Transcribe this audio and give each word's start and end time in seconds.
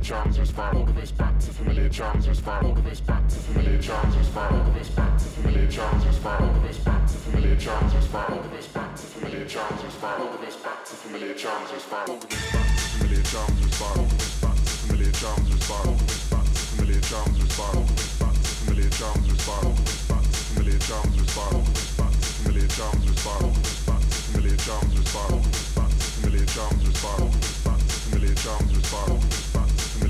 charms 0.08 0.40
respond. 0.40 0.77
All 0.77 0.84
of 0.84 0.98
us 0.98 1.12
back 1.12 1.38
to 1.40 1.52
familiar 1.52 1.89
charms 1.89 2.30
respond. 2.30 2.66
All 2.66 2.72
of 2.72 2.86
us 2.88 3.02
back 3.02 3.28
to 3.28 3.36
familiar 3.36 3.81
charms 3.81 4.16
respond. 4.16 4.56
All 4.56 4.61
of 4.61 4.75
us 4.78 4.89
back 4.89 5.17
to 5.17 5.25
familiar 5.25 5.67
charms 5.67 6.06
respond. 6.06 6.44
All 6.45 6.56
of 6.56 6.64
us 6.64 6.78
back 6.78 7.08
to 7.08 7.14
familiar 7.17 7.56
charms 7.58 7.94
respond. 7.94 8.33
All 8.33 8.39
of 8.39 8.53
us 8.53 8.67
back 8.67 8.95
to 8.95 9.03
familiar 9.03 9.45
charms 9.45 9.83
respond. 9.83 10.22
All 10.22 10.33
of 10.33 10.44
us 10.44 10.55
back 10.55 10.86
to 10.86 10.95
familiar 10.95 11.33
charms 11.33 11.73
respond. 11.73 12.09
All 12.09 12.16
of 12.16 12.23
us 12.23 12.42
back 12.42 12.66
to 12.66 12.81
familiar 12.88 13.22
charms 13.23 13.64
respond. 13.66 13.98
All 13.98 14.05
of 14.05 14.14
us 14.14 14.39
back 14.39 14.55
to 14.55 14.72
familiar 14.72 15.11
charms 15.11 15.52
respond. 15.52 15.88
All 15.88 15.94
of 15.94 16.08
us 16.08 16.30
back 16.31 16.45
to 16.48 16.61
familiar 16.72 17.02
charms 17.11 17.42
respond. 17.42 17.67
All 17.67 17.83
of 17.83 18.00
us 18.08 18.23
back 19.09 19.14
to 19.28 19.28
familiar 19.28 19.28
charms 19.28 19.28
respond. 19.28 19.58
All 19.58 19.67
of 19.67 19.78
us 19.78 20.11
back 20.17 20.23
to 20.23 20.39
familiar 20.48 20.80
charms 20.80 21.20
respond. 21.20 21.53
All 21.53 21.61
of 21.61 21.67
us 21.67 21.98
back 21.98 22.14
to 22.14 22.30
familiar 22.38 22.67
charms 22.67 23.09
respond. 23.09 23.38
All 23.38 23.58
of 23.58 23.67
us 23.67 23.86
back 23.88 24.02
to 24.02 24.17
familiar 24.17 24.58
charms 24.58 24.98
respond. 24.98 25.33
All 25.33 25.39
of 25.39 25.48
us 25.48 25.75
back 25.75 25.92
to 25.92 26.08
familiar 26.17 26.45
charms 26.48 26.83
respond. 26.88 27.22
All 27.22 27.28
of 27.28 27.36
us 27.38 27.64
back 27.66 27.80
to 27.80 27.95
familiar 28.08 28.36
charms 28.36 28.72
respond. 28.75 29.09
All 29.11 29.17
of 29.17 29.23
us 29.23 29.27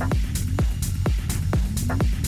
thank 0.00 0.14
you 2.02 2.19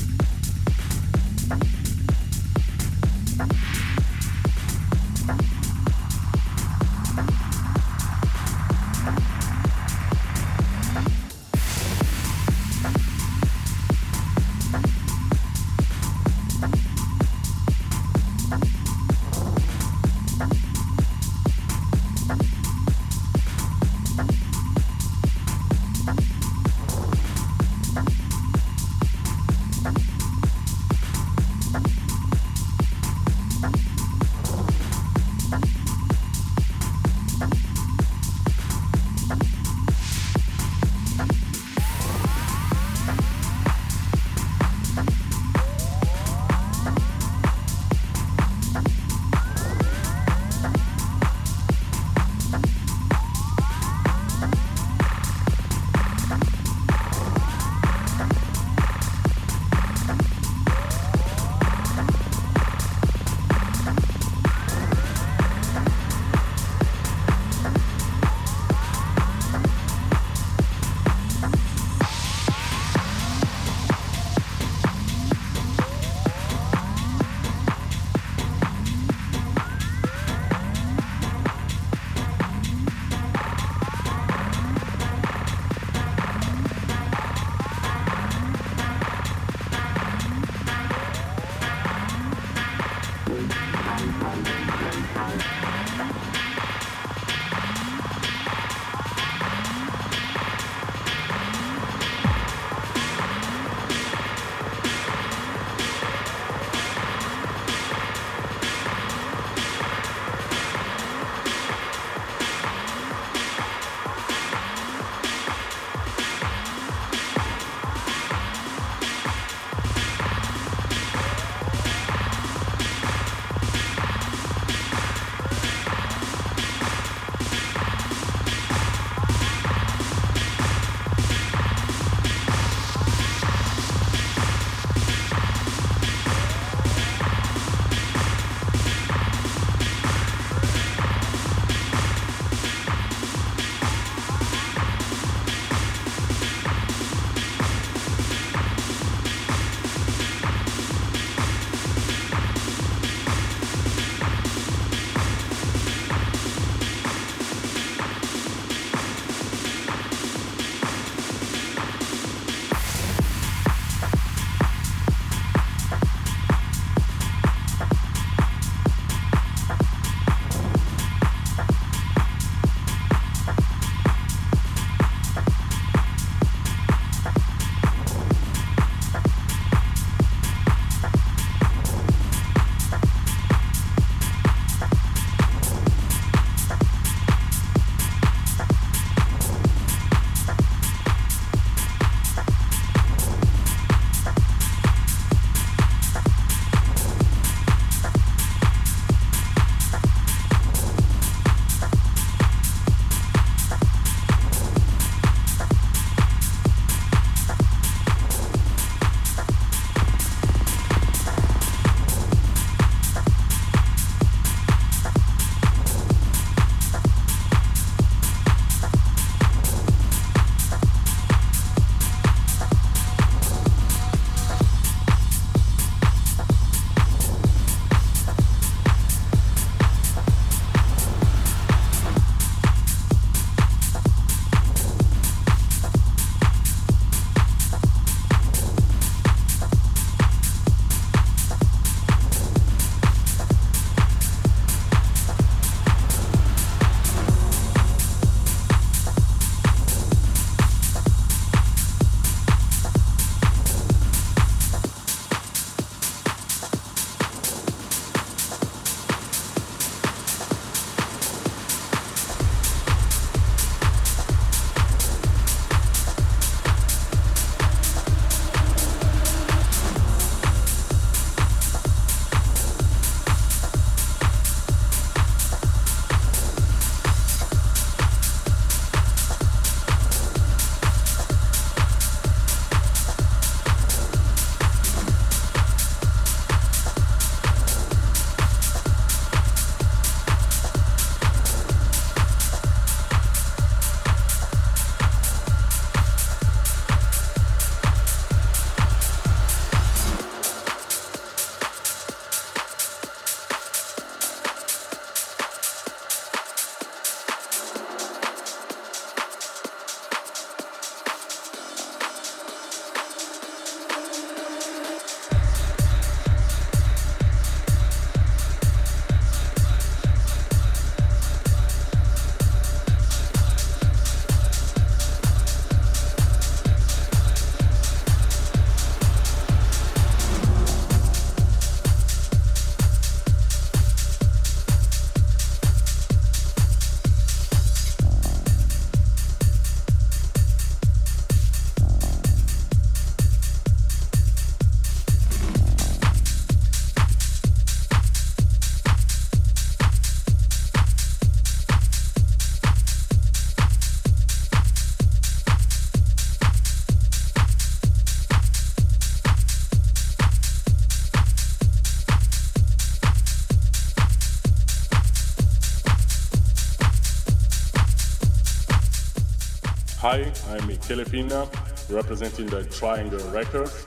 Hi, 370.82 370.94
I'm 370.94 370.98
Michele 370.98 371.04
Pina, 371.04 371.48
representing 371.90 372.46
the 372.46 372.64
Triangle 372.64 373.20
Records, 373.30 373.86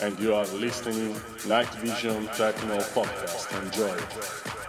and 0.00 0.18
you 0.18 0.34
are 0.34 0.46
listening 0.48 1.16
Night 1.46 1.72
Vision 1.76 2.26
Techno 2.36 2.78
Podcast. 2.78 3.62
Enjoy. 3.62 4.59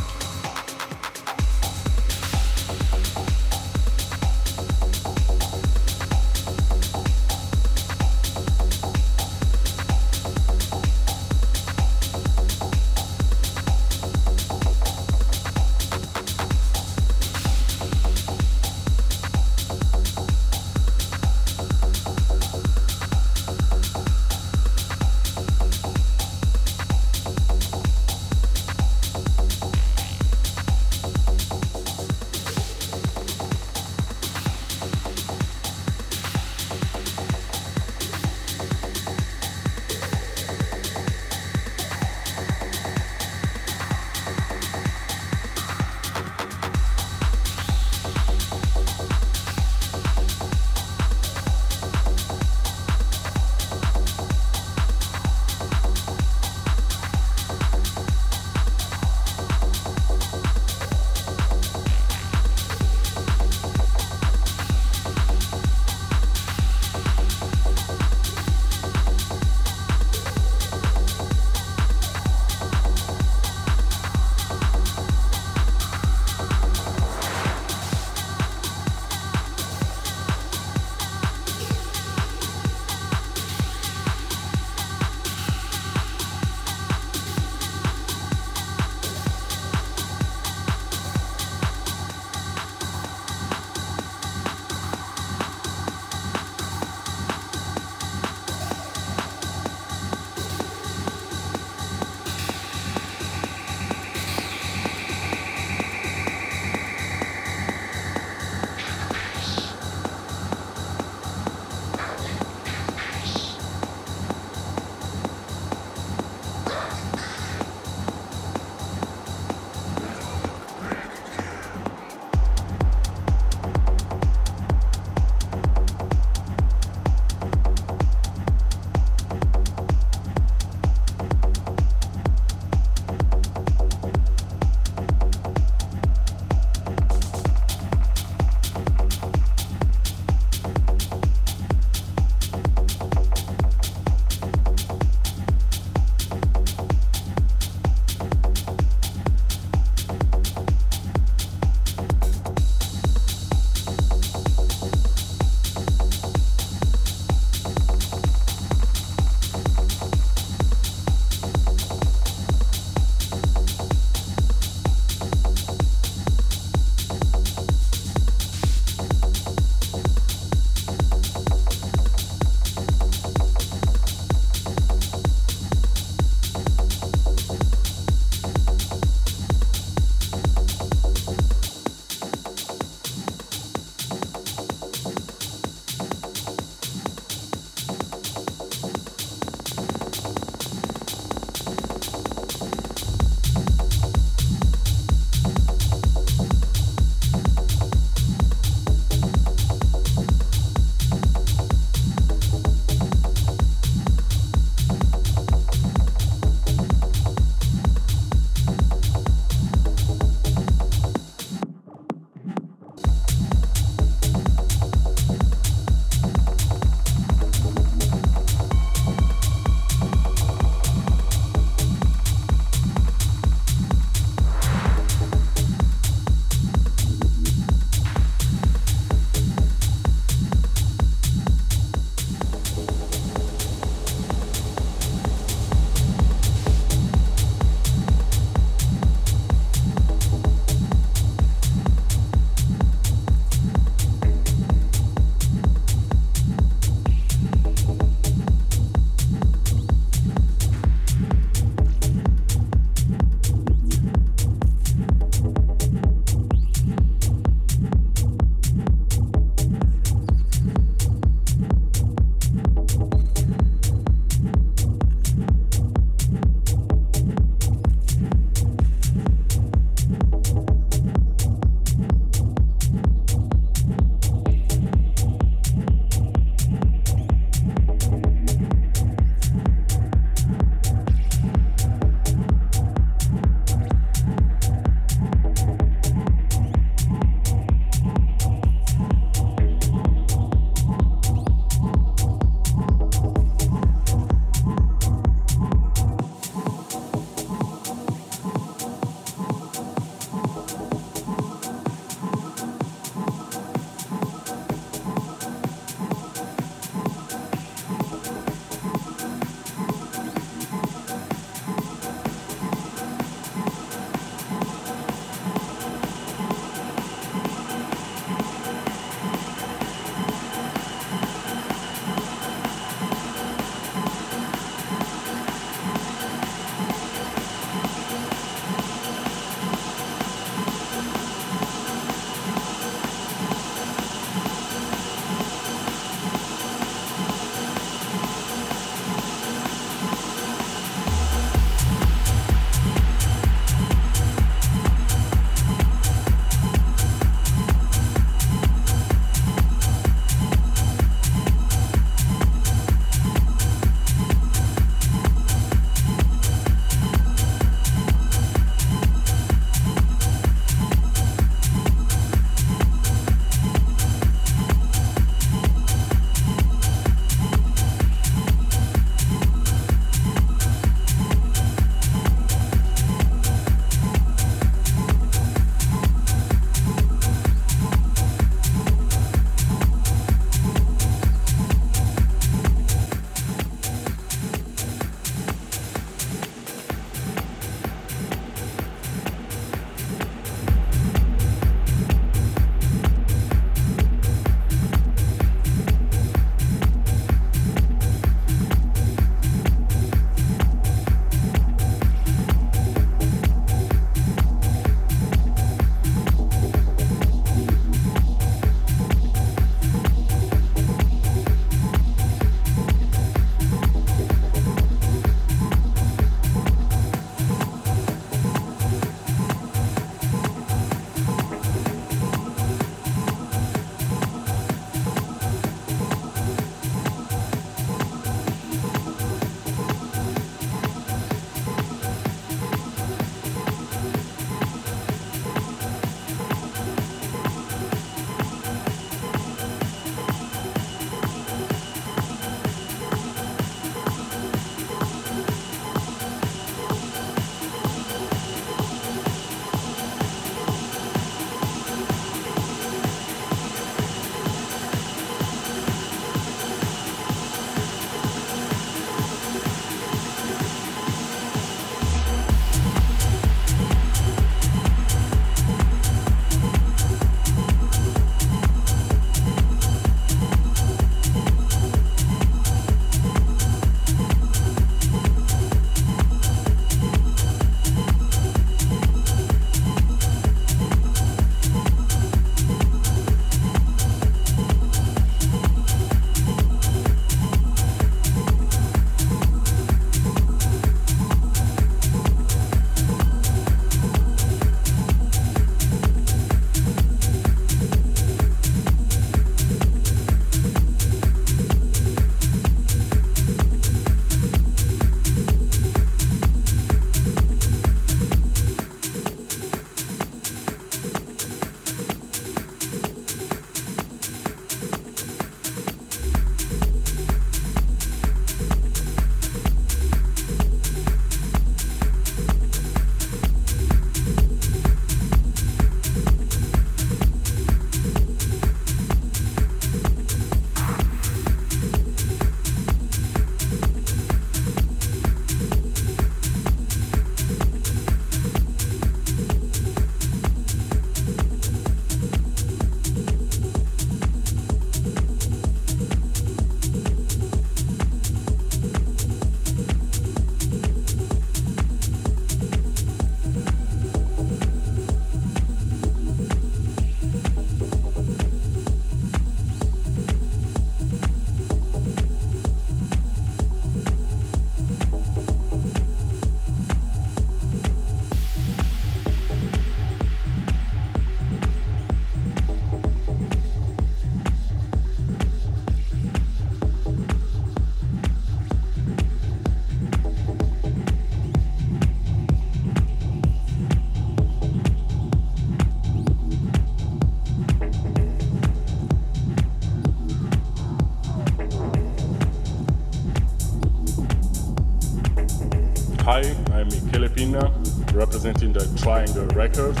Representing 598.42 598.72
the 598.72 598.98
Triangle 598.98 599.44
Records, 599.48 600.00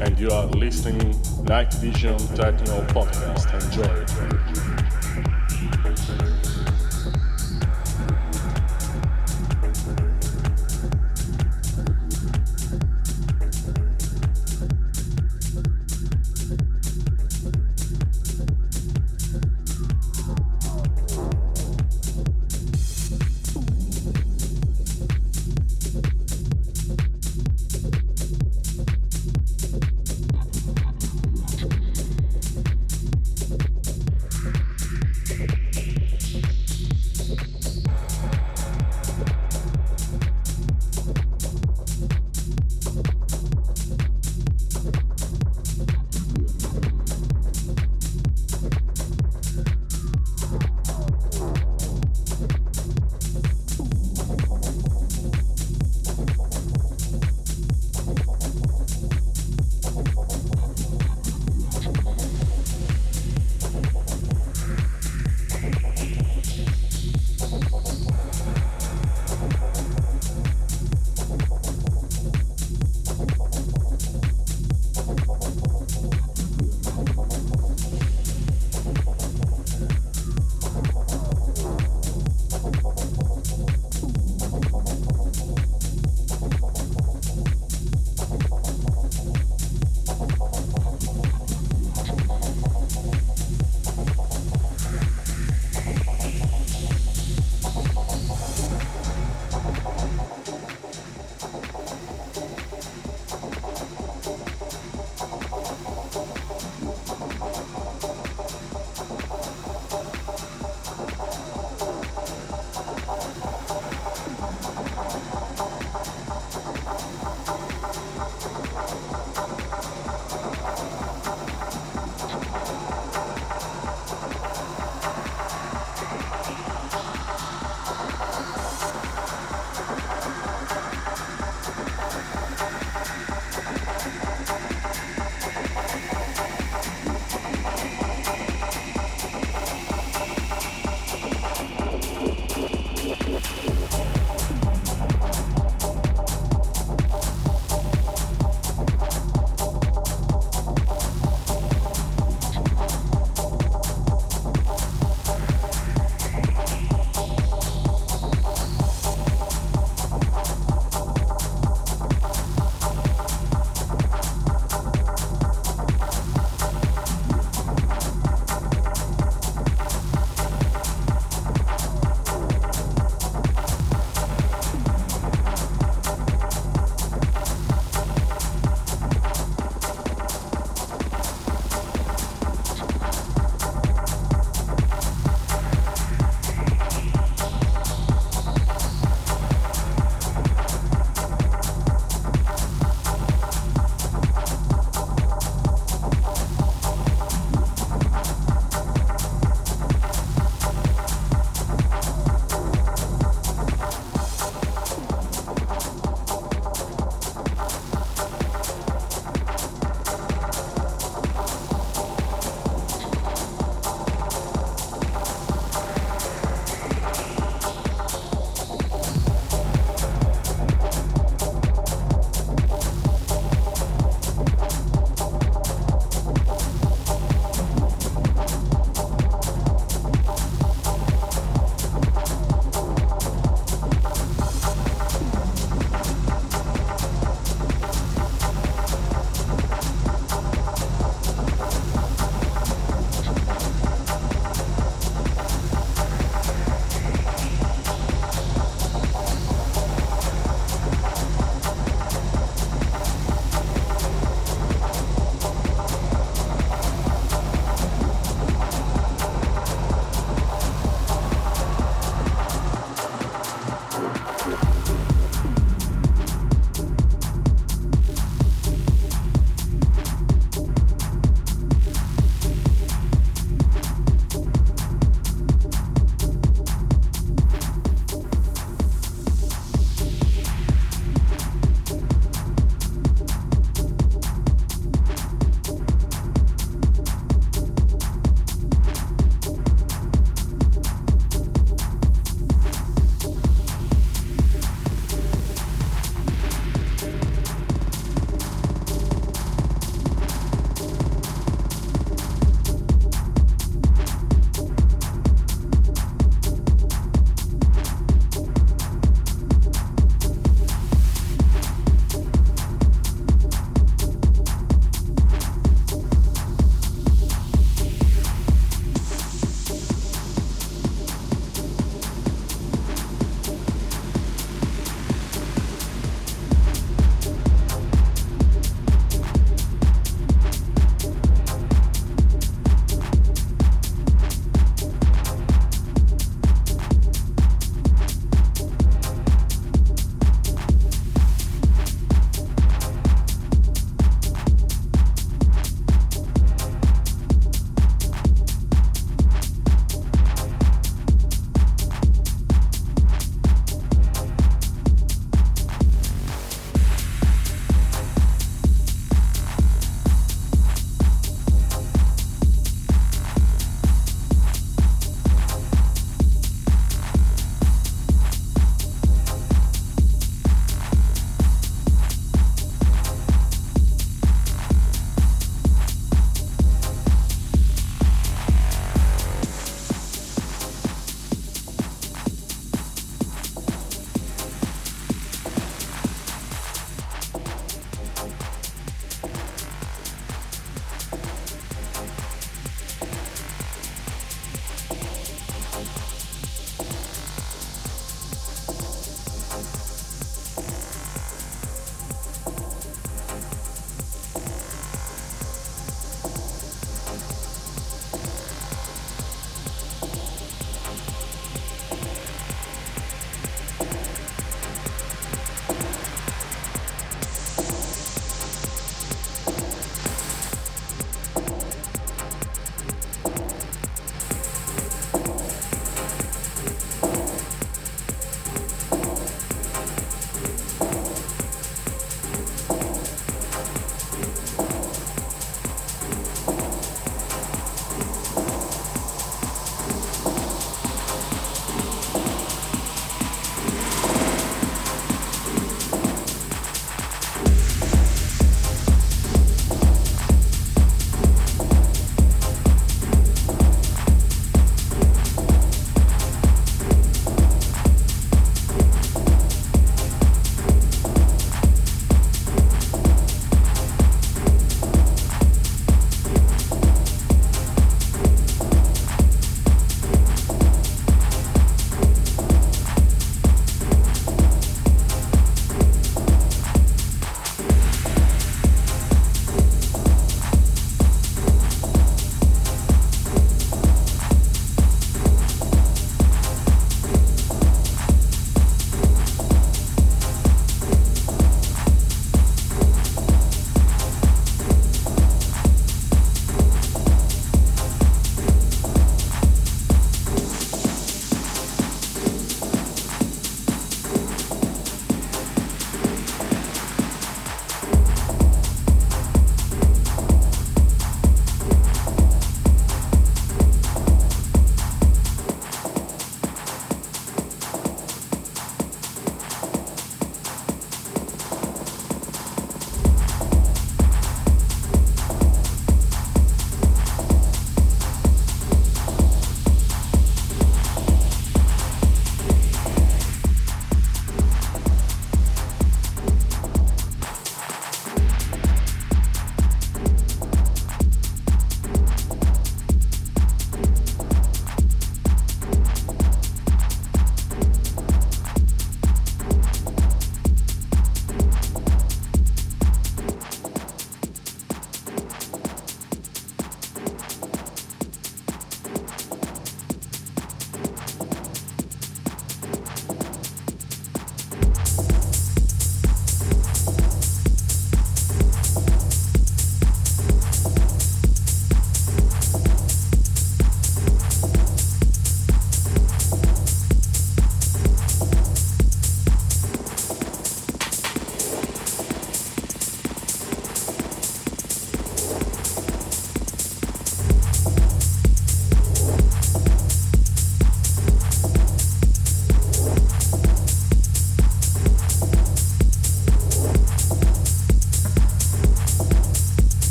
and 0.00 0.18
you 0.18 0.28
are 0.30 0.46
listening 0.46 1.16
Night 1.44 1.72
Vision 1.74 2.18
Techno 2.34 2.82
Podcast. 2.86 3.46
Enjoy. 3.62 4.03